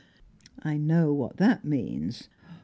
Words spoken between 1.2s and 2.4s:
that means."